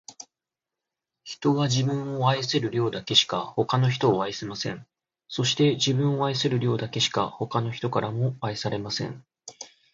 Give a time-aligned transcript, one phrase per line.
[1.23, 4.87] 人は、自分を愛せる量だけしか、他の人を愛せません。
[5.27, 9.23] そして、自分を愛せる量だけしか、他の人からも愛されません。